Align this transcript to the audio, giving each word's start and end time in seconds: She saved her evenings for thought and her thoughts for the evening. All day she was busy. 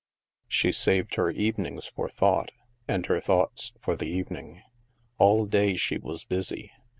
She 0.47 0.71
saved 0.71 1.13
her 1.13 1.29
evenings 1.29 1.85
for 1.85 2.09
thought 2.09 2.49
and 2.87 3.05
her 3.05 3.21
thoughts 3.21 3.71
for 3.79 3.95
the 3.95 4.07
evening. 4.09 4.63
All 5.19 5.45
day 5.45 5.75
she 5.75 5.99
was 5.99 6.23
busy. 6.23 6.71